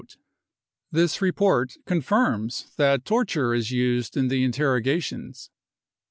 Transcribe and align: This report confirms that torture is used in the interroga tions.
This 0.89 1.21
report 1.21 1.75
confirms 1.85 2.73
that 2.77 3.05
torture 3.05 3.53
is 3.53 3.69
used 3.69 4.17
in 4.17 4.29
the 4.29 4.43
interroga 4.43 4.99
tions. 4.99 5.51